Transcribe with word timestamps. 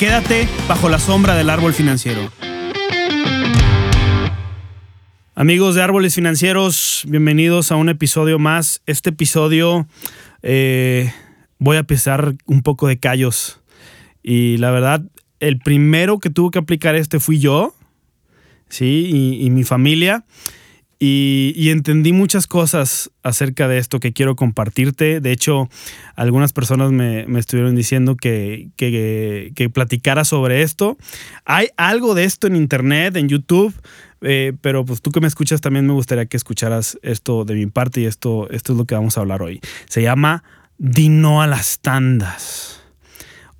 Quédate 0.00 0.48
bajo 0.66 0.88
la 0.88 0.98
sombra 0.98 1.34
del 1.34 1.50
árbol 1.50 1.74
financiero. 1.74 2.32
Amigos 5.34 5.74
de 5.74 5.82
Árboles 5.82 6.14
Financieros, 6.14 7.04
bienvenidos 7.06 7.70
a 7.70 7.76
un 7.76 7.90
episodio 7.90 8.38
más. 8.38 8.80
Este 8.86 9.10
episodio 9.10 9.86
eh, 10.42 11.12
voy 11.58 11.76
a 11.76 11.82
pisar 11.82 12.34
un 12.46 12.62
poco 12.62 12.88
de 12.88 12.98
callos. 12.98 13.60
Y 14.22 14.56
la 14.56 14.70
verdad, 14.70 15.02
el 15.38 15.58
primero 15.58 16.18
que 16.18 16.30
tuvo 16.30 16.50
que 16.50 16.60
aplicar 16.60 16.96
este 16.96 17.20
fui 17.20 17.38
yo, 17.38 17.74
¿sí? 18.70 19.36
Y, 19.42 19.50
mi 19.50 19.64
familia. 19.64 20.24
Y, 21.02 21.70
entendí 21.70 22.12
muchas 22.12 22.46
cosas 22.46 23.10
acerca 23.22 23.68
de 23.68 23.78
esto 23.78 24.00
que 24.00 24.12
quiero 24.12 24.36
compartirte. 24.36 25.22
De 25.22 25.32
hecho, 25.32 25.70
algunas 26.14 26.52
personas 26.52 26.92
me, 26.92 27.22
estuvieron 27.38 27.74
diciendo 27.74 28.16
que, 28.16 28.68
que, 28.76 29.50
que, 29.54 29.70
platicara 29.70 30.26
sobre 30.26 30.60
esto. 30.60 30.98
Hay 31.46 31.68
algo 31.78 32.14
de 32.14 32.24
esto 32.24 32.48
en 32.48 32.54
internet, 32.54 33.16
en 33.16 33.30
YouTube, 33.30 33.74
eh, 34.20 34.52
pero 34.60 34.84
pues 34.84 35.00
tú 35.00 35.10
que 35.10 35.22
me 35.22 35.26
escuchas 35.26 35.62
también 35.62 35.86
me 35.86 35.94
gustaría 35.94 36.26
que 36.26 36.36
escucharas 36.36 36.98
esto 37.00 37.46
de 37.46 37.54
mi 37.54 37.64
parte 37.64 38.02
y 38.02 38.04
esto, 38.04 38.50
esto 38.50 38.74
es 38.74 38.78
lo 38.78 38.84
que 38.84 38.94
vamos 38.94 39.16
a 39.16 39.22
hablar 39.22 39.40
hoy. 39.40 39.60
Se 39.88 40.02
llama 40.02 40.44
Dino 40.76 41.40
a 41.40 41.46
las 41.46 41.78
tandas. 41.78 42.79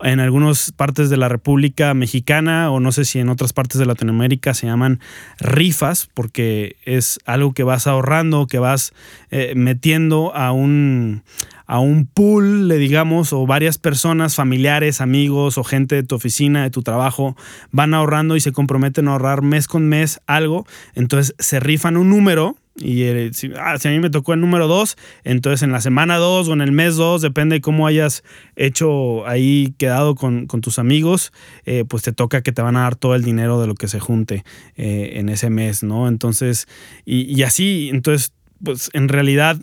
En 0.02 0.20
algunas 0.20 0.72
partes 0.72 1.10
de 1.10 1.16
la 1.16 1.28
República 1.28 1.92
Mexicana 1.94 2.70
o 2.70 2.80
no 2.80 2.90
sé 2.90 3.04
si 3.04 3.18
en 3.18 3.28
otras 3.28 3.52
partes 3.52 3.78
de 3.78 3.86
Latinoamérica 3.86 4.54
se 4.54 4.66
llaman 4.66 5.00
rifas 5.38 6.08
porque 6.14 6.76
es 6.84 7.18
algo 7.26 7.52
que 7.52 7.64
vas 7.64 7.86
ahorrando, 7.86 8.46
que 8.46 8.58
vas 8.58 8.92
eh, 9.30 9.52
metiendo 9.56 10.34
a 10.34 10.52
un, 10.52 11.22
a 11.66 11.78
un 11.78 12.06
pool, 12.06 12.66
le 12.66 12.78
digamos, 12.78 13.32
o 13.32 13.46
varias 13.46 13.78
personas, 13.78 14.34
familiares, 14.34 15.00
amigos 15.00 15.58
o 15.58 15.64
gente 15.64 15.94
de 15.96 16.02
tu 16.02 16.16
oficina, 16.16 16.62
de 16.62 16.70
tu 16.70 16.82
trabajo, 16.82 17.36
van 17.70 17.94
ahorrando 17.94 18.36
y 18.36 18.40
se 18.40 18.52
comprometen 18.52 19.06
a 19.06 19.12
ahorrar 19.12 19.42
mes 19.42 19.68
con 19.68 19.88
mes 19.88 20.20
algo. 20.26 20.66
Entonces 20.94 21.34
se 21.38 21.60
rifan 21.60 21.96
un 21.96 22.08
número 22.10 22.56
y 22.80 23.02
eh, 23.02 23.30
ah, 23.58 23.78
si, 23.78 23.88
a 23.88 23.90
mí 23.90 24.00
me 24.00 24.10
tocó 24.10 24.32
el 24.32 24.40
número 24.40 24.66
2, 24.66 24.96
entonces 25.24 25.62
en 25.62 25.72
la 25.72 25.80
semana 25.80 26.16
2 26.16 26.48
o 26.48 26.52
en 26.52 26.60
el 26.60 26.72
mes 26.72 26.96
2, 26.96 27.22
depende 27.22 27.56
de 27.56 27.60
cómo 27.60 27.86
hayas 27.86 28.24
hecho 28.56 29.26
ahí, 29.26 29.74
quedado 29.78 30.14
con, 30.14 30.46
tus 30.46 30.78
amigos, 30.78 31.32
eh, 31.64 31.84
pues 31.86 32.02
te 32.02 32.12
toca 32.12 32.42
que 32.42 32.52
te 32.52 32.62
van 32.62 32.76
a 32.76 32.82
dar 32.82 32.96
todo 32.96 33.14
el 33.14 33.22
dinero 33.22 33.60
de 33.60 33.66
lo 33.66 33.74
que 33.74 33.88
se 33.88 34.00
junte 34.00 34.44
eh, 34.76 35.12
en 35.16 35.28
ese 35.28 35.50
mes, 35.50 35.82
¿no? 35.82 36.08
Entonces, 36.08 36.66
y, 37.04 37.22
y 37.22 37.42
así, 37.42 37.90
entonces, 37.92 38.32
pues 38.62 38.90
en 38.92 39.08
realidad 39.08 39.58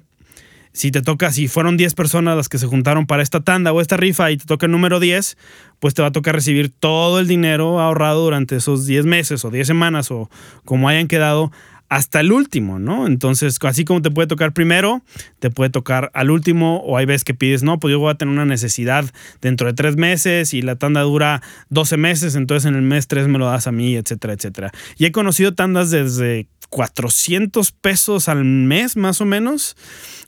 si 0.77 0.91
te 0.91 1.01
toca, 1.01 1.31
si 1.31 1.47
fueron 1.47 1.75
10 1.75 1.95
personas 1.95 2.37
las 2.37 2.49
que 2.49 2.59
se 2.59 2.67
juntaron 2.67 3.07
para 3.07 3.23
esta 3.23 3.39
tanda 3.39 3.73
o 3.73 3.81
esta 3.81 3.97
rifa 3.97 4.29
y 4.29 4.37
te 4.37 4.45
toca 4.45 4.67
el 4.67 4.71
número 4.71 4.99
10, 4.99 5.35
pues 5.79 5.95
te 5.95 6.03
va 6.03 6.09
a 6.09 6.11
tocar 6.11 6.35
recibir 6.35 6.69
todo 6.69 7.19
el 7.19 7.27
dinero 7.27 7.79
ahorrado 7.79 8.23
durante 8.23 8.57
esos 8.57 8.85
10 8.85 9.07
meses 9.07 9.43
o 9.43 9.49
10 9.49 9.65
semanas 9.65 10.11
o 10.11 10.29
como 10.65 10.87
hayan 10.87 11.07
quedado 11.07 11.51
hasta 11.89 12.19
el 12.19 12.31
último, 12.31 12.79
¿no? 12.79 13.07
Entonces, 13.07 13.57
así 13.61 13.85
como 13.85 14.01
te 14.01 14.11
puede 14.11 14.27
tocar 14.27 14.53
primero, 14.53 15.01
te 15.39 15.49
puede 15.49 15.69
tocar 15.69 16.11
al 16.13 16.31
último, 16.31 16.81
o 16.81 16.97
hay 16.97 17.05
veces 17.05 17.23
que 17.23 17.33
pides, 17.33 17.63
no, 17.63 17.79
pues 17.79 17.91
yo 17.91 17.99
voy 17.99 18.11
a 18.11 18.15
tener 18.15 18.33
una 18.33 18.45
necesidad 18.45 19.05
dentro 19.41 19.67
de 19.67 19.73
tres 19.73 19.95
meses 19.95 20.53
y 20.53 20.61
la 20.61 20.75
tanda 20.75 21.01
dura 21.01 21.41
12 21.69 21.97
meses, 21.97 22.35
entonces 22.35 22.67
en 22.67 22.75
el 22.75 22.81
mes 22.81 23.07
3 23.07 23.27
me 23.27 23.39
lo 23.39 23.45
das 23.45 23.67
a 23.67 23.71
mí, 23.71 23.95
etcétera, 23.95 24.33
etcétera. 24.33 24.71
Y 24.97 25.05
he 25.05 25.11
conocido 25.11 25.53
tandas 25.53 25.89
desde 25.91 26.47
400 26.69 27.71
pesos 27.71 28.27
al 28.27 28.43
mes, 28.43 28.97
más 28.97 29.21
o 29.21 29.25
menos, 29.25 29.77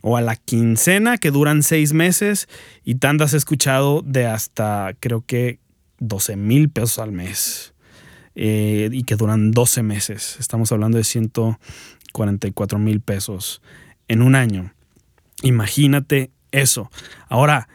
o 0.02 0.18
a 0.18 0.22
la 0.22 0.36
quincena, 0.36 1.18
que 1.18 1.32
duran 1.32 1.64
seis 1.64 1.94
meses, 1.94 2.48
y 2.86 2.96
tandas 2.96 3.34
he 3.34 3.38
escuchado 3.38 4.02
de 4.06 4.26
hasta, 4.26 4.94
creo 5.00 5.26
que, 5.26 5.60
12 6.00 6.38
mil 6.38 6.70
pesos 6.70 7.00
al 7.00 7.12
mes. 7.12 7.74
Eh, 8.36 8.90
y 8.92 9.04
que 9.04 9.16
duran 9.16 9.52
12 9.52 9.84
meses. 9.84 10.38
Estamos 10.40 10.72
hablando 10.72 10.98
de 10.98 11.04
144 11.04 12.80
mil 12.80 13.02
pesos 13.02 13.62
en 14.08 14.22
un 14.22 14.36
año. 14.36 14.74
Imagínate 15.42 16.32
eso. 16.52 16.90
Ahora, 17.28 17.68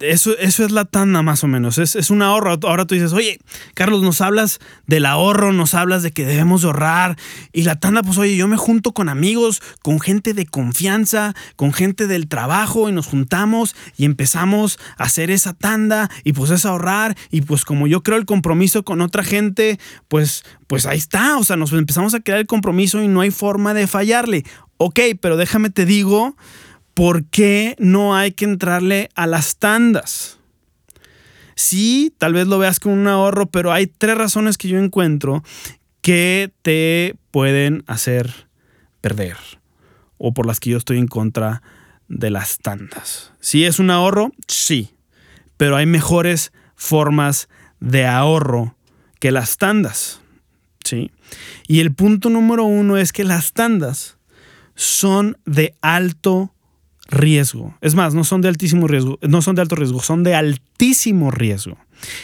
eso, 0.00 0.36
eso 0.38 0.64
es 0.66 0.70
la 0.70 0.84
tanda 0.84 1.22
más 1.22 1.42
o 1.42 1.48
menos, 1.48 1.78
es, 1.78 1.96
es, 1.96 2.10
un 2.10 2.20
ahorro. 2.20 2.58
Ahora 2.62 2.84
tú 2.84 2.94
dices, 2.94 3.14
oye, 3.14 3.38
Carlos, 3.74 4.02
nos 4.02 4.20
hablas 4.20 4.60
del 4.86 5.06
ahorro, 5.06 5.52
nos 5.52 5.72
hablas 5.74 6.02
de 6.02 6.10
que 6.10 6.26
debemos 6.26 6.64
ahorrar. 6.64 7.16
Y 7.52 7.62
la 7.62 7.80
tanda, 7.80 8.02
pues 8.02 8.18
oye, 8.18 8.36
yo 8.36 8.48
me 8.48 8.58
junto 8.58 8.92
con 8.92 9.08
amigos, 9.08 9.62
con 9.82 9.98
gente 9.98 10.34
de 10.34 10.44
confianza, 10.44 11.34
con 11.56 11.72
gente 11.72 12.06
del 12.06 12.28
trabajo 12.28 12.88
y 12.88 12.92
nos 12.92 13.06
juntamos 13.06 13.74
y 13.96 14.04
empezamos 14.04 14.78
a 14.98 15.04
hacer 15.04 15.30
esa 15.30 15.54
tanda 15.54 16.10
y 16.22 16.34
pues 16.34 16.50
es 16.50 16.66
ahorrar. 16.66 17.16
Y 17.30 17.40
pues 17.40 17.64
como 17.64 17.86
yo 17.86 18.02
creo 18.02 18.18
el 18.18 18.26
compromiso 18.26 18.84
con 18.84 19.00
otra 19.00 19.24
gente, 19.24 19.78
pues, 20.08 20.44
pues 20.66 20.84
ahí 20.84 20.98
está. 20.98 21.38
O 21.38 21.44
sea, 21.44 21.56
nos 21.56 21.72
empezamos 21.72 22.12
a 22.12 22.20
crear 22.20 22.40
el 22.40 22.46
compromiso 22.46 23.02
y 23.02 23.08
no 23.08 23.22
hay 23.22 23.30
forma 23.30 23.72
de 23.72 23.86
fallarle. 23.86 24.44
Ok, 24.76 25.00
pero 25.22 25.38
déjame 25.38 25.70
te 25.70 25.86
digo 25.86 26.36
¿por 26.96 27.26
qué 27.26 27.76
no 27.78 28.16
hay 28.16 28.32
que 28.32 28.46
entrarle 28.46 29.10
a 29.14 29.26
las 29.26 29.58
tandas? 29.58 30.38
Sí, 31.54 32.10
tal 32.16 32.32
vez 32.32 32.46
lo 32.46 32.58
veas 32.58 32.80
como 32.80 32.94
un 32.94 33.06
ahorro, 33.06 33.50
pero 33.50 33.70
hay 33.70 33.86
tres 33.86 34.16
razones 34.16 34.56
que 34.56 34.68
yo 34.68 34.78
encuentro 34.78 35.44
que 36.00 36.50
te 36.62 37.14
pueden 37.30 37.84
hacer 37.86 38.48
perder 39.02 39.36
o 40.16 40.32
por 40.32 40.46
las 40.46 40.58
que 40.58 40.70
yo 40.70 40.78
estoy 40.78 40.96
en 40.96 41.06
contra 41.06 41.60
de 42.08 42.30
las 42.30 42.56
tandas. 42.56 43.30
¿Sí 43.40 43.66
es 43.66 43.78
un 43.78 43.90
ahorro? 43.90 44.32
Sí, 44.48 44.94
pero 45.58 45.76
hay 45.76 45.84
mejores 45.84 46.50
formas 46.76 47.50
de 47.78 48.06
ahorro 48.06 48.74
que 49.20 49.32
las 49.32 49.58
tandas. 49.58 50.22
¿Sí? 50.82 51.10
Y 51.68 51.80
el 51.80 51.92
punto 51.92 52.30
número 52.30 52.64
uno 52.64 52.96
es 52.96 53.12
que 53.12 53.24
las 53.24 53.52
tandas 53.52 54.16
son 54.76 55.36
de 55.44 55.74
alto 55.82 56.54
riesgo. 57.08 57.76
Es 57.80 57.94
más, 57.94 58.14
no 58.14 58.24
son 58.24 58.40
de 58.40 58.48
altísimo 58.48 58.86
riesgo, 58.86 59.18
no 59.22 59.42
son 59.42 59.56
de 59.56 59.62
alto 59.62 59.76
riesgo, 59.76 60.00
son 60.02 60.22
de 60.22 60.34
altísimo 60.34 61.30
riesgo. 61.30 61.78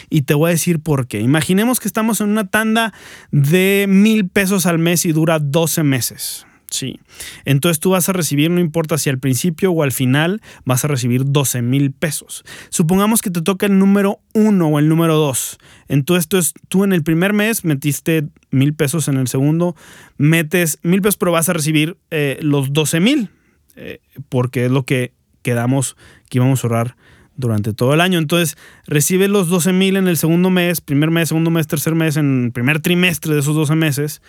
Y 0.09 0.23
te 0.23 0.33
voy 0.33 0.49
a 0.49 0.51
decir 0.51 0.79
por 0.79 1.07
qué. 1.07 1.19
Imaginemos 1.19 1.79
que 1.79 1.87
estamos 1.87 2.21
en 2.21 2.29
una 2.29 2.47
tanda 2.47 2.93
de 3.31 3.85
mil 3.87 4.27
pesos 4.27 4.65
al 4.65 4.79
mes 4.79 5.05
y 5.05 5.11
dura 5.11 5.39
12 5.39 5.83
meses. 5.83 6.45
Sí. 6.69 6.99
Entonces 7.45 7.79
tú 7.79 7.91
vas 7.91 8.09
a 8.09 8.13
recibir, 8.13 8.49
no 8.49 8.59
importa 8.59 8.97
si 8.97 9.11
al 9.11 9.19
principio 9.19 9.71
o 9.71 9.83
al 9.83 9.91
final, 9.91 10.41
vas 10.65 10.83
a 10.83 10.87
recibir 10.87 11.23
12 11.23 11.61
mil 11.61 11.91
pesos. 11.91 12.43
Supongamos 12.69 13.21
que 13.21 13.29
te 13.29 13.43
toca 13.43 13.67
el 13.67 13.77
número 13.77 14.19
uno 14.33 14.69
o 14.69 14.79
el 14.79 14.89
número 14.89 15.15
dos. 15.15 15.59
Entonces 15.87 16.53
tú 16.69 16.83
en 16.83 16.91
el 16.91 17.03
primer 17.03 17.31
mes 17.31 17.63
metiste 17.63 18.27
mil 18.49 18.73
pesos, 18.73 19.07
en 19.07 19.17
el 19.17 19.27
segundo 19.27 19.75
metes 20.17 20.79
mil 20.81 21.01
pesos, 21.01 21.17
pero 21.17 21.31
vas 21.31 21.47
a 21.47 21.53
recibir 21.53 21.97
eh, 22.09 22.39
los 22.41 22.73
12 22.73 22.99
mil. 22.99 23.29
Eh, 23.75 23.99
porque 24.29 24.65
es 24.65 24.71
lo 24.71 24.83
que 24.85 25.13
quedamos 25.41 25.95
que 26.29 26.37
íbamos 26.37 26.63
a 26.63 26.67
ahorrar 26.67 26.95
durante 27.35 27.73
todo 27.73 27.93
el 27.93 28.01
año. 28.01 28.19
Entonces, 28.19 28.57
recibe 28.85 29.27
los 29.27 29.49
12 29.49 29.73
mil 29.73 29.97
en 29.97 30.07
el 30.07 30.17
segundo 30.17 30.49
mes, 30.49 30.81
primer 30.81 31.11
mes, 31.11 31.29
segundo 31.29 31.49
mes, 31.49 31.67
tercer 31.67 31.95
mes, 31.95 32.17
en 32.17 32.45
el 32.45 32.51
primer 32.51 32.79
trimestre 32.79 33.33
de 33.33 33.39
esos 33.39 33.55
12 33.55 33.75
meses. 33.75 34.21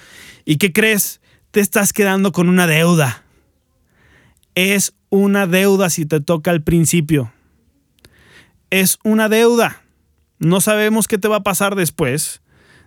¿Y 0.44 0.56
qué 0.56 0.72
crees? 0.72 1.20
Te 1.50 1.60
estás 1.60 1.92
quedando 1.92 2.32
con 2.32 2.48
una 2.48 2.66
deuda. 2.66 3.24
Es 4.54 4.94
una 5.10 5.46
deuda 5.46 5.90
si 5.90 6.06
te 6.06 6.20
toca 6.20 6.50
al 6.50 6.62
principio. 6.62 7.32
Es 8.70 8.98
una 9.04 9.28
deuda. 9.28 9.82
No 10.38 10.60
sabemos 10.60 11.06
qué 11.06 11.19
te 11.19 11.28
va 11.28 11.36
a 11.36 11.42
pasar 11.42 11.76
después 11.76 12.42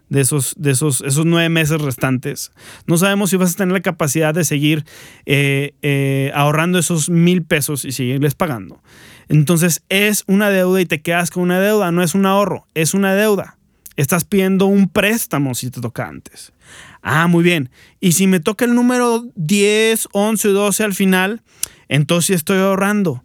de 0.10 0.22
esos, 0.22 0.56
de 0.58 0.72
esos, 0.72 1.02
esos 1.02 1.26
nueve 1.26 1.50
meses 1.50 1.82
restantes. 1.82 2.52
No 2.86 2.98
sabemos 2.98 3.30
si 3.30 3.38
vas 3.38 3.54
a 3.54 3.58
tener 3.58 3.74
la 3.74 3.82
capacidad 3.82 4.34
de 4.34 4.44
seguir 4.44 4.86
eh, 5.26 5.74
eh, 5.82 6.32
ahorrando 6.34 6.80
esos 6.80 7.10
mil 7.10 7.44
pesos 7.44 7.86
y 7.86 7.92
seguirles 7.92 8.36
pagando. 8.36 8.82
Entonces 9.28 9.84
es 9.90 10.24
una 10.28 10.50
deuda 10.50 10.82
y 10.82 10.86
te 10.86 11.02
quedas 11.02 11.30
con 11.30 11.44
una 11.44 11.60
deuda, 11.60 11.92
no 11.92 12.04
es 12.04 12.16
un 12.16 12.26
ahorro, 12.26 12.66
es 12.74 12.94
una 12.94 13.14
deuda. 13.14 13.58
Estás 13.96 14.26
pidiendo 14.26 14.68
un 14.68 14.90
préstamo 14.90 15.56
si 15.56 15.72
te 15.72 15.82
toca 15.82 16.08
antes. 16.08 16.54
Ah, 17.02 17.28
muy 17.28 17.44
bien. 17.44 17.70
Y 18.00 18.12
si 18.12 18.28
me 18.28 18.40
toca 18.40 18.66
el 18.66 18.76
número 18.76 19.26
10, 19.36 20.10
11 20.12 20.48
o 20.50 20.54
12 20.54 20.84
al 20.84 20.94
final, 20.94 21.42
entonces 21.90 22.36
estoy 22.36 22.60
ahorrando. 22.60 23.24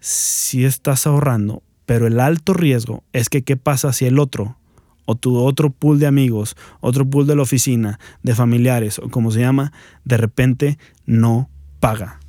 Si 0.00 0.64
estás 0.64 1.06
ahorrando, 1.06 1.62
Pero 1.86 2.06
el 2.06 2.20
alto 2.20 2.54
riesgo 2.54 3.04
es 3.12 3.28
que 3.28 3.42
qué 3.42 3.56
pasa 3.56 3.92
si 3.92 4.06
el 4.06 4.18
otro 4.18 4.56
o 5.04 5.14
tu 5.14 5.36
otro 5.38 5.70
pool 5.70 5.98
de 5.98 6.06
amigos, 6.06 6.56
otro 6.80 7.08
pool 7.08 7.26
de 7.26 7.36
la 7.36 7.42
oficina, 7.42 7.98
de 8.22 8.34
familiares 8.34 8.98
o 8.98 9.08
como 9.08 9.30
se 9.30 9.40
llama, 9.40 9.72
de 10.04 10.16
repente 10.16 10.78
no 11.06 11.50
paga. 11.80 12.20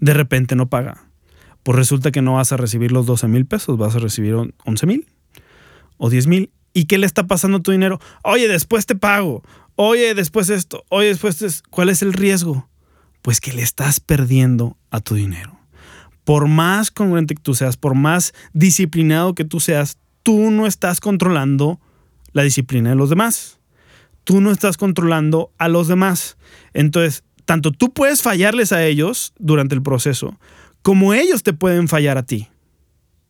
De 0.00 0.14
repente 0.14 0.56
no 0.56 0.68
paga. 0.68 1.06
Pues 1.62 1.76
resulta 1.76 2.12
que 2.12 2.22
no 2.22 2.34
vas 2.34 2.52
a 2.52 2.56
recibir 2.56 2.92
los 2.92 3.06
12 3.06 3.28
mil 3.28 3.46
pesos, 3.46 3.76
vas 3.76 3.96
a 3.96 3.98
recibir 3.98 4.34
11 4.64 4.86
mil 4.86 5.06
o 5.96 6.10
10 6.10 6.26
mil. 6.28 6.50
¿Y 6.72 6.84
qué 6.84 6.98
le 6.98 7.06
está 7.06 7.26
pasando 7.26 7.58
a 7.58 7.62
tu 7.62 7.72
dinero? 7.72 7.98
Oye, 8.22 8.48
después 8.48 8.86
te 8.86 8.94
pago. 8.94 9.42
Oye, 9.76 10.14
después 10.14 10.50
esto. 10.50 10.84
Oye, 10.90 11.08
después 11.08 11.40
esto. 11.42 11.68
¿Cuál 11.70 11.88
es 11.88 12.02
el 12.02 12.12
riesgo? 12.12 12.68
Pues 13.22 13.40
que 13.40 13.52
le 13.52 13.62
estás 13.62 13.98
perdiendo 13.98 14.76
a 14.90 15.00
tu 15.00 15.14
dinero. 15.14 15.58
Por 16.24 16.48
más 16.48 16.90
congruente 16.90 17.34
que 17.34 17.42
tú 17.42 17.54
seas, 17.54 17.76
por 17.76 17.94
más 17.94 18.34
disciplinado 18.52 19.34
que 19.34 19.44
tú 19.44 19.58
seas, 19.58 19.98
tú 20.26 20.50
no 20.50 20.66
estás 20.66 20.98
controlando 20.98 21.78
la 22.32 22.42
disciplina 22.42 22.90
de 22.90 22.96
los 22.96 23.10
demás. 23.10 23.60
Tú 24.24 24.40
no 24.40 24.50
estás 24.50 24.76
controlando 24.76 25.52
a 25.56 25.68
los 25.68 25.86
demás. 25.86 26.36
Entonces, 26.74 27.22
tanto 27.44 27.70
tú 27.70 27.92
puedes 27.92 28.22
fallarles 28.22 28.72
a 28.72 28.84
ellos 28.84 29.34
durante 29.38 29.76
el 29.76 29.82
proceso, 29.82 30.36
como 30.82 31.14
ellos 31.14 31.44
te 31.44 31.52
pueden 31.52 31.86
fallar 31.86 32.18
a 32.18 32.24
ti. 32.24 32.48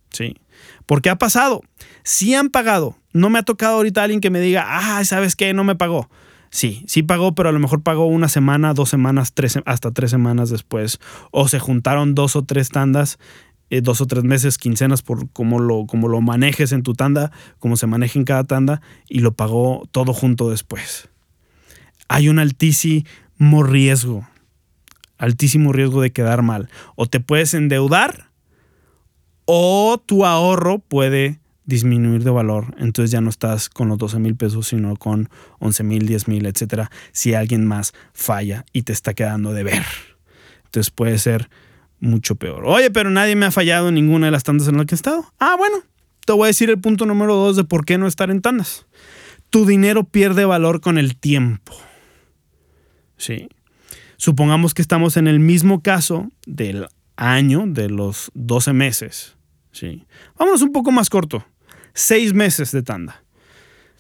¿Sí? 0.08 0.37
Porque 0.87 1.10
ha 1.10 1.16
pasado. 1.16 1.60
Sí 2.02 2.34
han 2.34 2.48
pagado. 2.48 2.96
No 3.12 3.28
me 3.28 3.40
ha 3.40 3.43
tocado 3.43 3.75
ahorita 3.75 4.02
alguien 4.02 4.22
que 4.22 4.31
me 4.31 4.40
diga, 4.40 4.64
ah, 4.66 5.04
¿sabes 5.04 5.37
qué? 5.37 5.52
No 5.52 5.64
me 5.64 5.76
pagó. 5.76 6.08
Sí, 6.48 6.82
sí 6.87 7.02
pagó, 7.02 7.34
pero 7.34 7.50
a 7.50 7.52
lo 7.52 7.58
mejor 7.58 7.82
pagó 7.82 8.06
una 8.06 8.31
semana, 8.31 8.72
dos 8.72 8.88
semanas, 8.88 9.34
hasta 9.66 9.90
tres 9.90 10.10
semanas 10.10 10.48
después. 10.48 10.98
O 11.31 11.46
se 11.46 11.58
juntaron 11.58 12.14
dos 12.14 12.37
o 12.37 12.44
tres 12.44 12.70
tandas 12.70 13.19
eh, 13.71 13.81
dos 13.81 14.01
o 14.01 14.07
tres 14.07 14.25
meses, 14.25 14.59
quincenas, 14.59 15.03
por 15.03 15.29
cómo 15.31 15.59
lo, 15.59 15.87
como 15.87 16.09
lo 16.09 16.21
manejes 16.21 16.73
en 16.73 16.83
tu 16.83 16.95
tanda, 16.95 17.33
cómo 17.59 17.77
se 17.77 17.87
maneja 17.87 18.19
en 18.19 18.25
cada 18.25 18.45
tanda, 18.45 18.81
y 19.09 19.21
lo 19.21 19.33
pagó 19.33 19.89
todo 19.91 20.13
junto 20.13 20.51
después. 20.51 21.09
Hay 22.09 22.29
un 22.29 22.39
altísimo 22.39 23.63
riesgo, 23.65 24.27
altísimo 25.19 25.73
riesgo 25.73 26.03
de 26.03 26.13
quedar 26.13 26.43
mal. 26.43 26.69
O 26.95 27.07
te 27.07 27.21
puedes 27.21 27.55
endeudar, 27.55 28.31
o 29.45 30.01
tu 30.05 30.25
ahorro 30.25 30.79
puede 30.79 31.41
disminuir 31.65 32.25
de 32.25 32.31
valor. 32.31 32.75
Entonces 32.79 33.11
ya 33.11 33.21
no 33.21 33.29
estás 33.29 33.69
con 33.69 33.89
los 33.89 33.99
12 33.99 34.19
mil 34.19 34.37
pesos, 34.37 34.69
sino 34.69 34.97
con 34.97 35.29
11 35.59 35.83
mil, 35.83 36.07
10 36.07 36.29
mil, 36.29 36.47
etcétera. 36.47 36.91
Si 37.13 37.35
alguien 37.35 37.67
más 37.67 37.93
falla 38.13 38.65
y 38.73 38.83
te 38.83 38.93
está 38.93 39.15
quedando 39.15 39.53
de 39.53 39.65
ver. 39.65 39.85
Entonces 40.67 40.91
puede 40.91 41.19
ser 41.19 41.51
mucho 42.00 42.37
peor. 42.37 42.64
Oye, 42.66 42.90
pero 42.90 43.10
nadie 43.10 43.37
me 43.37 43.46
ha 43.46 43.50
fallado 43.50 43.88
en 43.88 43.94
ninguna 43.94 44.26
de 44.26 44.32
las 44.32 44.44
tandas 44.44 44.69
en 44.69 44.76
las 44.76 44.87
que 44.87 44.94
he 44.94 44.96
estado. 44.96 45.32
Ah, 45.38 45.56
bueno, 45.56 45.78
te 46.25 46.32
voy 46.32 46.44
a 46.44 46.46
decir 46.48 46.70
el 46.70 46.81
punto 46.81 47.06
número 47.06 47.34
dos 47.34 47.56
de 47.56 47.64
por 47.64 47.84
qué 47.84 47.98
no 47.98 48.06
estar 48.06 48.31
en 48.31 48.43
tandas. 48.43 48.87
Tu 49.50 49.66
dinero 49.66 50.04
pierde 50.04 50.44
valor 50.44 50.81
con 50.81 50.98
el 50.98 51.16
tiempo. 51.16 51.75
Sí. 53.16 53.48
Supongamos 54.16 54.75
que 54.75 54.82
estamos 54.82 55.16
en 55.16 55.26
el 55.26 55.40
mismo 55.40 55.82
caso 55.82 56.31
del 56.46 56.88
año, 57.16 57.64
de 57.66 57.88
los 57.88 58.31
12 58.34 58.72
meses. 58.72 59.37
Sí. 59.72 60.04
Vámonos 60.38 60.62
un 60.62 60.72
poco 60.72 60.90
más 60.90 61.10
corto. 61.10 61.44
Seis 61.94 62.34
meses 62.34 62.72
de 62.72 62.82
tanda. 62.82 63.22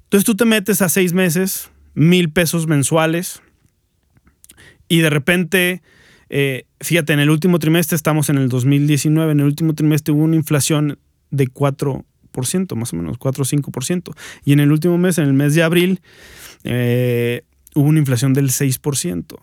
Entonces 0.04 0.24
tú 0.24 0.36
te 0.36 0.44
metes 0.44 0.82
a 0.82 0.88
seis 0.88 1.12
meses, 1.12 1.70
mil 1.94 2.30
pesos 2.30 2.66
mensuales, 2.66 3.42
y 4.88 5.00
de 5.00 5.10
repente 5.10 5.82
eh, 6.28 6.64
fíjate, 6.80 7.12
en 7.12 7.20
el 7.20 7.30
último 7.30 7.58
trimestre, 7.58 7.96
estamos 7.96 8.28
en 8.28 8.38
el 8.38 8.48
2019, 8.48 9.32
en 9.32 9.40
el 9.40 9.46
último 9.46 9.74
trimestre 9.74 10.12
hubo 10.12 10.24
una 10.24 10.36
inflación 10.36 10.98
de 11.30 11.46
4%, 11.46 12.04
más 12.74 12.92
o 12.92 12.96
menos, 12.96 13.18
4 13.18 13.42
o 13.42 13.46
5%. 13.46 14.14
Y 14.44 14.52
en 14.52 14.60
el 14.60 14.72
último 14.72 14.98
mes, 14.98 15.18
en 15.18 15.24
el 15.24 15.32
mes 15.32 15.54
de 15.54 15.62
abril, 15.62 16.00
eh, 16.64 17.42
hubo 17.74 17.88
una 17.88 17.98
inflación 17.98 18.32
del 18.32 18.50
6%. 18.50 19.38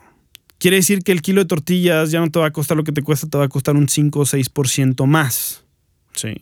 Quiere 0.57 0.77
decir 0.77 1.03
que 1.03 1.11
el 1.11 1.21
kilo 1.21 1.41
de 1.41 1.47
tortillas 1.47 2.11
ya 2.11 2.19
no 2.19 2.29
te 2.29 2.39
va 2.39 2.47
a 2.47 2.51
costar 2.51 2.77
lo 2.77 2.83
que 2.83 2.91
te 2.91 3.01
cuesta, 3.01 3.27
te 3.27 3.37
va 3.37 3.45
a 3.45 3.49
costar 3.49 3.75
un 3.75 3.89
5 3.89 4.19
o 4.19 4.25
6% 4.25 5.05
más. 5.05 5.65
Sí. 6.13 6.35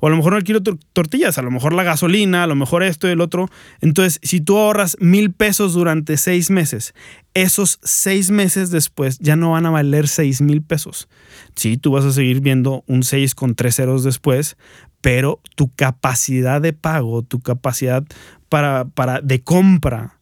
O 0.00 0.06
a 0.06 0.10
lo 0.10 0.16
mejor 0.16 0.32
no 0.32 0.60
de 0.60 0.78
tortillas, 0.92 1.38
a 1.38 1.42
lo 1.42 1.50
mejor 1.50 1.72
la 1.72 1.82
gasolina, 1.82 2.44
a 2.44 2.46
lo 2.46 2.54
mejor 2.54 2.82
esto 2.82 3.08
y 3.08 3.10
el 3.10 3.20
otro. 3.20 3.50
Entonces, 3.80 4.20
si 4.22 4.40
tú 4.40 4.56
ahorras 4.56 4.96
mil 5.00 5.32
pesos 5.32 5.74
durante 5.74 6.16
seis 6.16 6.50
meses, 6.50 6.94
esos 7.34 7.80
seis 7.82 8.30
meses 8.30 8.70
después 8.70 9.18
ya 9.18 9.34
no 9.34 9.52
van 9.52 9.66
a 9.66 9.70
valer 9.70 10.06
seis 10.06 10.40
mil 10.40 10.62
pesos. 10.62 11.08
Sí, 11.56 11.76
tú 11.76 11.90
vas 11.90 12.04
a 12.04 12.12
seguir 12.12 12.40
viendo 12.40 12.84
un 12.86 13.02
6 13.02 13.34
con 13.34 13.56
tres 13.56 13.76
ceros 13.76 14.04
después, 14.04 14.56
pero 15.00 15.40
tu 15.56 15.74
capacidad 15.74 16.60
de 16.60 16.72
pago, 16.72 17.22
tu 17.22 17.40
capacidad 17.40 18.04
para, 18.48 18.84
para, 18.84 19.20
de 19.20 19.42
compra 19.42 20.18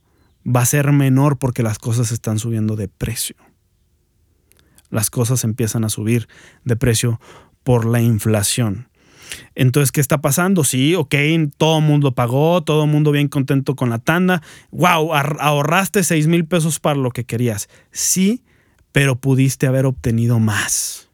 va 0.46 0.60
a 0.60 0.66
ser 0.66 0.92
menor 0.92 1.38
porque 1.38 1.62
las 1.62 1.78
cosas 1.78 2.12
están 2.12 2.38
subiendo 2.38 2.76
de 2.76 2.88
precio. 2.88 3.36
Las 4.90 5.10
cosas 5.10 5.44
empiezan 5.44 5.84
a 5.84 5.88
subir 5.88 6.28
de 6.64 6.76
precio 6.76 7.20
por 7.64 7.84
la 7.84 8.00
inflación. 8.00 8.88
Entonces, 9.54 9.92
¿qué 9.92 10.00
está 10.00 10.20
pasando? 10.20 10.64
Sí, 10.64 10.94
ok, 10.94 11.14
todo 11.56 11.78
el 11.78 11.84
mundo 11.84 12.14
pagó, 12.14 12.62
todo 12.62 12.84
el 12.84 12.90
mundo 12.90 13.12
bien 13.12 13.28
contento 13.28 13.76
con 13.76 13.90
la 13.90 13.98
tanda. 13.98 14.42
Wow, 14.70 15.14
ahorraste 15.14 16.02
6 16.02 16.26
mil 16.26 16.44
pesos 16.44 16.80
para 16.80 16.98
lo 16.98 17.10
que 17.10 17.24
querías. 17.24 17.68
Sí, 17.90 18.42
pero 18.92 19.16
pudiste 19.16 19.66
haber 19.66 19.86
obtenido 19.86 20.38
más. 20.38 21.10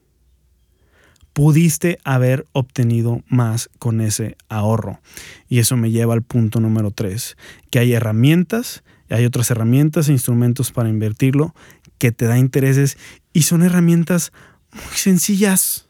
Pudiste 1.32 1.98
haber 2.04 2.46
obtenido 2.52 3.22
más 3.28 3.70
con 3.78 4.00
ese 4.00 4.36
ahorro. 4.48 5.00
Y 5.48 5.60
eso 5.60 5.76
me 5.76 5.90
lleva 5.90 6.14
al 6.14 6.22
punto 6.22 6.60
número 6.60 6.90
3, 6.90 7.36
que 7.70 7.78
hay 7.78 7.94
herramientas, 7.94 8.84
hay 9.08 9.24
otras 9.24 9.50
herramientas 9.50 10.08
e 10.08 10.12
instrumentos 10.12 10.72
para 10.72 10.88
invertirlo 10.88 11.54
que 11.98 12.12
te 12.12 12.26
da 12.26 12.38
intereses 12.38 12.98
y 13.32 13.42
son 13.42 13.62
herramientas 13.62 14.32
muy 14.72 14.96
sencillas 14.96 15.88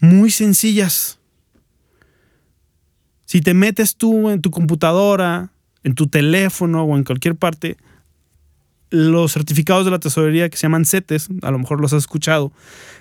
muy 0.00 0.30
sencillas. 0.30 1.18
Si 3.26 3.40
te 3.40 3.54
metes 3.54 3.96
tú 3.96 4.30
en 4.30 4.40
tu 4.40 4.50
computadora, 4.50 5.52
en 5.84 5.94
tu 5.94 6.08
teléfono 6.08 6.82
o 6.82 6.96
en 6.96 7.04
cualquier 7.04 7.36
parte, 7.36 7.76
los 8.90 9.32
certificados 9.32 9.84
de 9.84 9.92
la 9.92 10.00
tesorería 10.00 10.48
que 10.48 10.56
se 10.56 10.62
llaman 10.62 10.84
CETES, 10.84 11.28
a 11.42 11.50
lo 11.50 11.58
mejor 11.58 11.80
los 11.80 11.92
has 11.92 12.00
escuchado, 12.00 12.52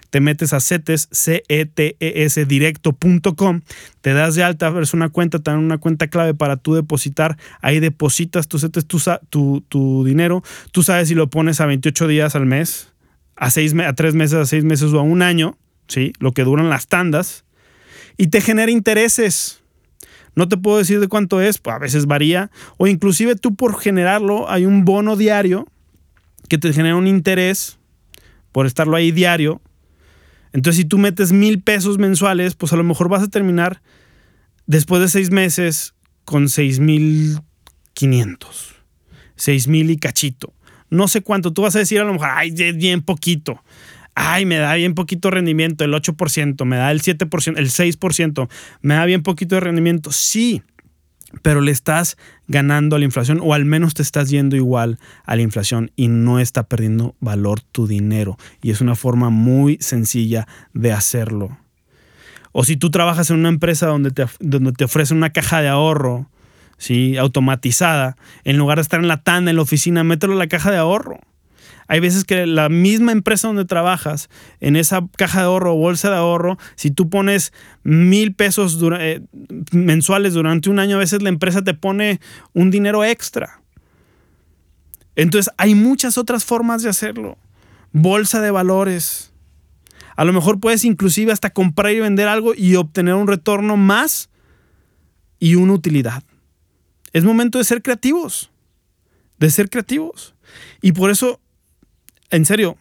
te 0.10 0.22
metes 0.22 0.54
a 0.54 0.60
CETES, 0.60 1.10
c 1.12 1.44
e 1.48 1.66
t 1.66 1.96
e 2.00 2.26
s 2.26 2.46
directo.com, 2.46 3.62
te 4.02 4.14
das 4.14 4.36
de 4.36 4.44
alta, 4.44 4.68
abres 4.68 4.94
una 4.94 5.10
cuenta, 5.10 5.40
te 5.40 5.52
dan 5.52 5.60
una 5.60 5.78
cuenta 5.78 6.08
clave 6.08 6.34
para 6.34 6.58
tú 6.58 6.76
depositar, 6.76 7.38
ahí 7.62 7.80
depositas 7.80 8.48
tu 8.48 8.60
CETES, 8.60 8.86
tu, 9.30 9.62
tu, 9.62 10.04
dinero, 10.06 10.44
tú 10.72 10.84
sabes 10.84 11.08
si 11.08 11.16
lo 11.16 11.30
pones 11.30 11.62
a 11.62 11.66
28 11.66 12.08
días 12.08 12.36
al 12.36 12.46
mes, 12.46 12.90
a, 13.36 13.50
seis, 13.50 13.74
a 13.76 13.94
3 13.94 14.16
meses, 14.16 14.36
a 14.36 14.46
6 14.46 14.64
meses 14.64 14.94
o 14.94 15.00
a 15.00 15.04
un 15.04 15.22
año, 15.22 15.58
¿sí? 15.90 16.14
Lo 16.20 16.32
que 16.32 16.46
duran 16.46 16.70
las 16.70 16.88
tandas, 16.88 17.44
y 18.16 18.28
te 18.28 18.40
genera 18.40 18.72
intereses. 18.72 19.62
No 20.36 20.48
te 20.48 20.56
puedo 20.56 20.78
decir 20.78 21.02
de 21.02 21.08
cuánto 21.08 21.42
es, 21.42 21.58
pues 21.58 21.76
a 21.76 21.80
veces 21.80 22.06
varía, 22.06 22.50
o 22.78 22.88
inclusive 22.88 23.36
tú 23.36 23.56
por 23.56 23.78
generarlo 23.80 24.50
hay 24.50 24.66
un 24.66 24.86
bono 24.86 25.18
diario 25.18 25.68
que 26.48 26.58
te 26.58 26.72
genera 26.72 26.96
un 26.96 27.08
interés 27.08 27.80
por 28.52 28.66
estarlo 28.66 28.96
ahí 28.96 29.12
diario. 29.12 29.62
Entonces 30.54 30.78
si 30.78 30.86
tú 30.86 30.98
metes 30.98 31.32
mil 31.32 31.62
pesos 31.62 31.98
mensuales, 31.98 32.56
pues 32.56 32.72
a 32.72 32.78
lo 32.78 32.84
mejor 32.84 33.10
vas 33.10 33.24
a 33.24 33.28
terminar 33.28 33.82
después 34.66 35.02
de 35.02 35.10
seis 35.10 35.32
meses 35.32 35.94
con 36.26 36.50
seis 36.50 36.80
mil 36.80 37.40
quinientos, 37.94 38.76
seis 39.36 39.68
mil 39.68 39.90
y 39.90 39.98
cachito. 39.98 40.54
No 40.90 41.08
sé 41.08 41.22
cuánto, 41.22 41.54
tú 41.54 41.62
vas 41.64 41.76
a 41.76 41.80
decir 41.80 42.00
a 42.00 42.04
lo 42.04 42.14
mejor, 42.14 42.30
ay, 42.32 42.52
bien 42.74 43.02
poquito 43.02 43.62
ay, 44.20 44.46
me 44.46 44.58
da 44.58 44.76
bien 44.76 44.96
poquito 44.96 45.32
rendimiento, 45.32 45.86
el 45.86 45.94
8%, 45.94 46.66
me 46.66 46.76
da 46.76 46.92
el 46.92 47.02
7%, 47.02 47.58
el 47.58 47.70
6%, 47.70 48.50
me 48.82 48.96
da 48.96 49.06
bien 49.06 49.24
poquito 49.24 49.56
de 49.56 49.62
rendimiento. 49.62 50.12
Sí, 50.12 50.62
pero 51.42 51.62
le 51.62 51.72
estás 51.72 52.18
ganando 52.48 52.98
a 52.98 53.00
la 53.00 53.06
inflación 53.06 53.40
o 53.42 53.54
al 53.54 53.64
menos 53.64 53.94
te 53.94 54.02
estás 54.02 54.30
yendo 54.30 54.58
igual 54.58 55.00
a 55.26 55.38
la 55.38 55.42
inflación 55.42 55.92
y 55.96 56.10
no 56.10 56.40
está 56.40 56.64
perdiendo 56.64 57.16
valor 57.22 57.62
tu 57.62 57.88
dinero. 57.88 58.38
Y 58.62 58.72
es 58.72 58.82
una 58.82 58.96
forma 58.96 59.30
muy 59.30 59.78
sencilla 59.80 60.48
de 60.74 60.92
hacerlo. 60.92 61.58
O 62.52 62.66
si 62.66 62.76
tú 62.76 62.92
trabajas 62.92 63.30
en 63.30 63.38
una 63.38 63.50
empresa 63.50 63.88
donde 63.88 64.12
te, 64.12 64.26
donde 64.42 64.74
te 64.74 64.84
ofrecen 64.84 65.18
una 65.18 65.30
caja 65.30 65.62
de 65.62 65.70
ahorro, 65.70 66.28
¿sí? 66.78 67.16
automatizada, 67.16 68.18
en 68.44 68.58
lugar 68.58 68.80
de 68.80 68.82
estar 68.82 69.00
en 69.00 69.08
la 69.08 69.22
tanda, 69.24 69.52
en 69.52 69.56
la 69.56 69.62
oficina, 69.62 70.04
mételo 70.04 70.34
en 70.34 70.40
la 70.40 70.48
caja 70.48 70.72
de 70.72 70.78
ahorro. 70.78 71.22
Hay 71.90 72.00
veces 72.00 72.24
que 72.24 72.46
la 72.46 72.70
misma 72.70 73.12
empresa 73.12 73.48
donde 73.48 73.66
trabajas, 73.66 74.30
en 74.60 74.76
esa 74.76 75.08
caja 75.18 75.40
de 75.40 75.46
ahorro 75.48 75.74
o 75.74 75.78
bolsa 75.78 76.12
de 76.12 76.18
ahorro, 76.18 76.60
si 76.76 76.92
tú 76.92 77.10
pones 77.10 77.52
mil 77.82 78.36
pesos 78.36 78.78
eh, 79.00 79.22
mensuales 79.72 80.36
durante 80.36 80.70
un 80.70 80.78
año, 80.78 80.98
a 80.98 81.00
veces 81.00 81.24
la 81.24 81.30
empresa 81.30 81.64
te 81.64 81.74
pone 81.74 82.22
un 82.54 82.70
dinero 82.70 83.04
extra. 83.04 83.64
Entonces 85.16 85.52
hay 85.58 85.74
muchas 85.74 86.20
otras 86.20 86.46
formas 86.46 86.84
de 86.84 86.90
hacerlo. 86.90 87.40
Bolsa 87.92 88.40
de 88.40 88.52
valores. 88.52 89.34
A 90.16 90.26
lo 90.26 90.32
mejor 90.32 90.60
puedes 90.60 90.86
inclusive 90.86 91.32
hasta 91.32 91.50
comprar 91.50 91.92
y 91.92 92.02
vender 92.02 92.28
algo 92.28 92.54
y 92.56 92.76
obtener 92.76 93.16
un 93.16 93.26
retorno 93.26 93.78
más 93.78 94.30
y 95.40 95.56
una 95.56 95.74
utilidad. 95.74 96.22
Es 97.14 97.24
momento 97.24 97.58
de 97.58 97.64
ser 97.64 97.82
creativos, 97.82 98.52
de 99.40 99.50
ser 99.50 99.72
creativos. 99.72 100.36
Y 100.84 100.92
por 100.92 101.10
eso, 101.10 101.40
en 102.30 102.46
serio, 102.46 102.78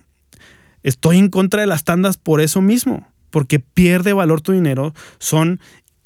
estoy 0.82 1.18
en 1.18 1.28
contra 1.28 1.60
de 1.60 1.66
las 1.66 1.84
tandas 1.84 2.16
por 2.16 2.40
eso 2.40 2.60
mismo, 2.60 3.08
porque 3.30 3.60
pierde 3.60 4.12
valor 4.12 4.40
tu 4.40 4.52
dinero, 4.52 4.94
son 5.18 5.60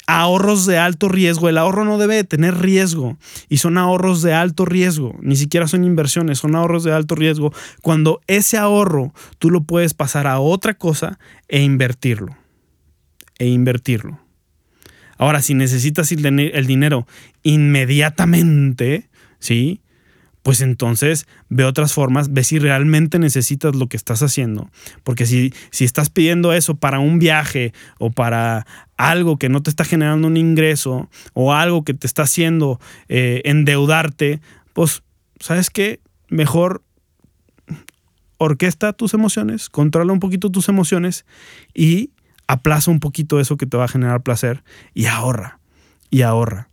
ahorros 0.07 0.65
de 0.65 0.77
alto 0.77 1.09
riesgo. 1.09 1.49
El 1.49 1.57
ahorro 1.57 1.85
no 1.85 1.97
debe 1.97 2.15
de 2.15 2.23
tener 2.23 2.57
riesgo 2.57 3.17
y 3.49 3.57
son 3.57 3.77
ahorros 3.77 4.21
de 4.21 4.33
alto 4.33 4.65
riesgo. 4.65 5.15
Ni 5.21 5.35
siquiera 5.35 5.67
son 5.67 5.83
inversiones, 5.83 6.39
son 6.39 6.55
ahorros 6.55 6.83
de 6.83 6.93
alto 6.93 7.15
riesgo. 7.15 7.53
Cuando 7.81 8.21
ese 8.27 8.57
ahorro 8.57 9.13
tú 9.39 9.49
lo 9.49 9.63
puedes 9.63 9.93
pasar 9.93 10.27
a 10.27 10.39
otra 10.39 10.73
cosa 10.73 11.19
e 11.47 11.61
invertirlo. 11.61 12.35
E 13.39 13.47
invertirlo. 13.47 14.19
Ahora, 15.17 15.41
si 15.41 15.53
necesitas 15.53 16.11
el 16.11 16.67
dinero 16.67 17.07
inmediatamente, 17.43 19.09
¿sí? 19.39 19.79
Pues 20.43 20.59
entonces 20.61 21.25
ve 21.47 21.63
otras 21.63 21.93
formas, 21.93 22.33
ve 22.33 22.43
si 22.43 22.59
realmente 22.59 23.17
necesitas 23.17 23.75
lo 23.75 23.87
que 23.87 23.97
estás 23.97 24.21
haciendo. 24.21 24.69
Porque 25.03 25.25
si, 25.25 25.53
si 25.71 25.85
estás 25.85 26.09
pidiendo 26.09 26.53
eso 26.53 26.75
para 26.75 26.99
un 26.99 27.17
viaje 27.17 27.73
o 27.97 28.11
para 28.11 28.67
algo 28.97 29.37
que 29.37 29.49
no 29.49 29.63
te 29.63 29.69
está 29.69 29.85
generando 29.85 30.27
un 30.27 30.35
ingreso 30.35 31.09
o 31.33 31.53
algo 31.53 31.83
que 31.83 31.93
te 31.93 32.05
está 32.05 32.23
haciendo 32.23 32.79
eh, 33.07 33.41
endeudarte, 33.45 34.41
pues, 34.73 35.01
¿sabes 35.39 35.69
qué? 35.69 36.01
Mejor 36.27 36.83
orquesta 38.37 38.91
tus 38.91 39.13
emociones, 39.13 39.69
controla 39.69 40.11
un 40.11 40.19
poquito 40.19 40.51
tus 40.51 40.67
emociones 40.67 41.25
y 41.73 42.11
aplaza 42.47 42.91
un 42.91 42.99
poquito 42.99 43.39
eso 43.39 43.55
que 43.55 43.65
te 43.65 43.77
va 43.77 43.85
a 43.85 43.87
generar 43.87 44.21
placer 44.23 44.61
y 44.93 45.05
ahorra, 45.05 45.59
y 46.09 46.23
ahorra. 46.23 46.67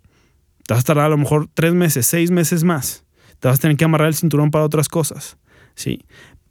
Te 0.66 0.74
vas 0.74 0.82
a 0.82 0.86
tardar 0.86 1.06
a 1.06 1.10
lo 1.10 1.18
mejor 1.18 1.48
tres 1.54 1.72
meses, 1.72 2.06
seis 2.06 2.32
meses 2.32 2.64
más 2.64 3.04
te 3.40 3.48
vas 3.48 3.58
a 3.58 3.62
tener 3.62 3.76
que 3.76 3.84
amarrar 3.84 4.08
el 4.08 4.14
cinturón 4.14 4.50
para 4.50 4.64
otras 4.64 4.88
cosas, 4.88 5.36
¿sí? 5.74 6.04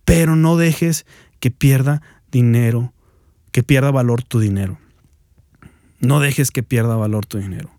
Pero 0.05 0.35
no 0.35 0.57
dejes 0.57 1.05
que 1.39 1.51
pierda 1.51 2.01
dinero, 2.31 2.93
que 3.51 3.63
pierda 3.63 3.91
valor 3.91 4.23
tu 4.23 4.39
dinero. 4.39 4.79
No 5.99 6.19
dejes 6.19 6.51
que 6.51 6.63
pierda 6.63 6.95
valor 6.95 7.25
tu 7.25 7.37
dinero. 7.37 7.69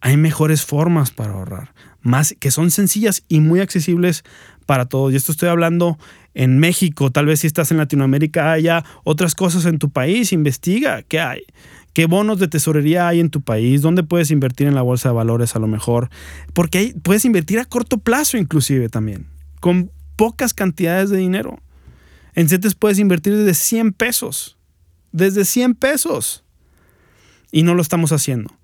Hay 0.00 0.16
mejores 0.16 0.64
formas 0.64 1.10
para 1.10 1.32
ahorrar, 1.32 1.72
más 2.00 2.34
que 2.38 2.50
son 2.50 2.70
sencillas 2.70 3.22
y 3.28 3.40
muy 3.40 3.60
accesibles 3.60 4.24
para 4.66 4.86
todos. 4.86 5.12
Y 5.12 5.16
esto 5.16 5.32
estoy 5.32 5.48
hablando 5.48 5.98
en 6.34 6.58
México, 6.58 7.10
tal 7.10 7.26
vez 7.26 7.40
si 7.40 7.46
estás 7.46 7.70
en 7.70 7.78
Latinoamérica 7.78 8.52
haya 8.52 8.84
otras 9.04 9.34
cosas 9.34 9.64
en 9.64 9.78
tu 9.78 9.90
país, 9.90 10.32
investiga 10.32 11.02
qué 11.02 11.20
hay. 11.20 11.42
¿Qué 11.96 12.04
bonos 12.04 12.38
de 12.38 12.46
tesorería 12.46 13.08
hay 13.08 13.20
en 13.20 13.30
tu 13.30 13.40
país? 13.40 13.80
¿Dónde 13.80 14.02
puedes 14.02 14.30
invertir 14.30 14.66
en 14.66 14.74
la 14.74 14.82
bolsa 14.82 15.08
de 15.08 15.14
valores 15.14 15.56
a 15.56 15.60
lo 15.60 15.66
mejor? 15.66 16.10
Porque 16.52 16.94
puedes 17.02 17.24
invertir 17.24 17.58
a 17.58 17.64
corto 17.64 17.96
plazo 17.96 18.36
inclusive 18.36 18.90
también, 18.90 19.28
con 19.60 19.90
pocas 20.14 20.52
cantidades 20.52 21.08
de 21.08 21.16
dinero. 21.16 21.58
En 22.34 22.50
CETES 22.50 22.74
puedes 22.74 22.98
invertir 22.98 23.34
desde 23.34 23.54
100 23.54 23.94
pesos. 23.94 24.58
Desde 25.12 25.46
100 25.46 25.74
pesos. 25.74 26.44
Y 27.50 27.62
no 27.62 27.72
lo 27.72 27.80
estamos 27.80 28.12
haciendo. 28.12 28.54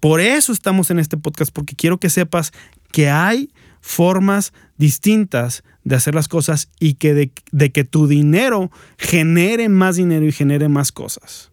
Por 0.00 0.20
eso 0.20 0.52
estamos 0.52 0.90
en 0.90 0.98
este 0.98 1.16
podcast, 1.16 1.52
porque 1.52 1.76
quiero 1.76 2.00
que 2.00 2.10
sepas 2.10 2.52
que 2.90 3.08
hay 3.08 3.52
formas 3.80 4.52
distintas 4.76 5.62
de 5.84 5.94
hacer 5.94 6.16
las 6.16 6.26
cosas 6.26 6.68
y 6.80 6.94
que 6.94 7.14
de, 7.14 7.32
de 7.52 7.70
que 7.70 7.84
tu 7.84 8.08
dinero 8.08 8.72
genere 8.98 9.68
más 9.68 9.94
dinero 9.94 10.26
y 10.26 10.32
genere 10.32 10.68
más 10.68 10.90
cosas. 10.90 11.51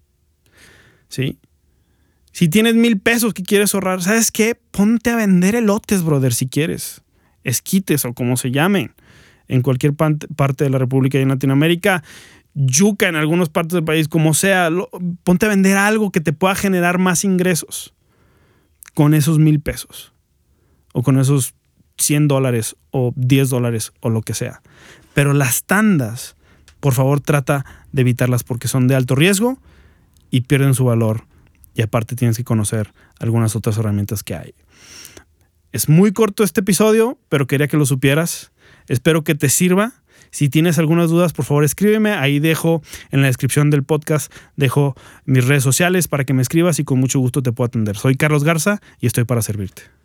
¿Sí? 1.09 1.39
Si 2.31 2.47
tienes 2.47 2.75
mil 2.75 2.99
pesos 2.99 3.33
que 3.33 3.43
quieres 3.43 3.73
ahorrar, 3.73 4.01
¿sabes 4.01 4.31
qué? 4.31 4.55
Ponte 4.55 5.09
a 5.09 5.15
vender 5.15 5.55
elotes, 5.55 6.03
brother, 6.03 6.33
si 6.33 6.47
quieres. 6.47 7.01
Esquites 7.43 8.05
o 8.05 8.13
como 8.13 8.37
se 8.37 8.51
llamen. 8.51 8.93
En 9.47 9.61
cualquier 9.61 9.93
parte 9.95 10.63
de 10.63 10.69
la 10.69 10.77
República 10.77 11.17
y 11.17 11.23
en 11.23 11.29
Latinoamérica, 11.29 12.03
yuca 12.53 13.07
en 13.07 13.15
algunas 13.15 13.49
partes 13.49 13.73
del 13.73 13.83
país, 13.83 14.07
como 14.07 14.33
sea, 14.33 14.69
ponte 15.23 15.47
a 15.47 15.49
vender 15.49 15.77
algo 15.77 16.11
que 16.11 16.21
te 16.21 16.33
pueda 16.33 16.55
generar 16.55 16.99
más 16.99 17.23
ingresos 17.23 17.93
con 18.93 19.13
esos 19.13 19.39
mil 19.39 19.59
pesos 19.59 20.13
o 20.93 21.03
con 21.03 21.19
esos 21.19 21.55
100 21.97 22.27
dólares 22.27 22.75
o 22.91 23.13
10 23.15 23.49
dólares 23.49 23.91
o 24.01 24.09
lo 24.09 24.21
que 24.21 24.33
sea. 24.33 24.61
Pero 25.13 25.33
las 25.33 25.63
tandas, 25.63 26.35
por 26.79 26.93
favor, 26.93 27.21
trata 27.21 27.65
de 27.91 28.01
evitarlas 28.01 28.43
porque 28.43 28.67
son 28.67 28.87
de 28.87 28.95
alto 28.95 29.15
riesgo 29.15 29.59
y 30.29 30.41
pierden 30.41 30.73
su 30.73 30.85
valor. 30.85 31.25
Y 31.73 31.81
aparte 31.81 32.15
tienes 32.15 32.37
que 32.37 32.43
conocer 32.43 32.93
algunas 33.19 33.55
otras 33.55 33.77
herramientas 33.77 34.23
que 34.23 34.35
hay. 34.35 34.53
Es 35.71 35.87
muy 35.87 36.11
corto 36.11 36.43
este 36.43 36.61
episodio, 36.61 37.17
pero 37.29 37.47
quería 37.47 37.67
que 37.67 37.77
lo 37.77 37.85
supieras. 37.85 38.51
Espero 38.87 39.23
que 39.23 39.35
te 39.35 39.49
sirva. 39.49 39.93
Si 40.31 40.49
tienes 40.49 40.77
algunas 40.79 41.09
dudas, 41.09 41.33
por 41.33 41.45
favor 41.45 41.63
escríbeme. 41.63 42.11
Ahí 42.11 42.39
dejo 42.39 42.81
en 43.11 43.21
la 43.21 43.27
descripción 43.27 43.69
del 43.69 43.83
podcast, 43.83 44.31
dejo 44.55 44.95
mis 45.25 45.45
redes 45.45 45.63
sociales 45.63 46.07
para 46.07 46.23
que 46.23 46.33
me 46.33 46.41
escribas 46.41 46.79
y 46.79 46.83
con 46.83 46.99
mucho 46.99 47.19
gusto 47.19 47.41
te 47.41 47.51
puedo 47.51 47.67
atender. 47.67 47.97
Soy 47.97 48.15
Carlos 48.15 48.43
Garza 48.43 48.81
y 48.99 49.07
estoy 49.07 49.23
para 49.23 49.41
servirte. 49.41 49.98